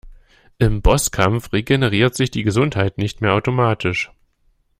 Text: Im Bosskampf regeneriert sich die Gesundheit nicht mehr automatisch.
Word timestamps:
Im 0.57 0.81
Bosskampf 0.81 1.53
regeneriert 1.53 2.15
sich 2.15 2.31
die 2.31 2.41
Gesundheit 2.41 2.97
nicht 2.97 3.21
mehr 3.21 3.33
automatisch. 3.35 4.09